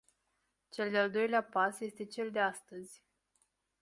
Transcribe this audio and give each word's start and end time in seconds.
Cel 0.71 0.89
de-al 0.91 1.11
doilea 1.11 1.43
pas 1.43 1.79
este 1.79 2.05
cel 2.05 2.31
de 2.31 2.39
astăzi. 2.39 3.03